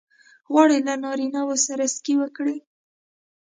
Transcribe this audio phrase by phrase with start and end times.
[0.51, 2.57] غواړې له نارینه وو سره سکی وکړې؟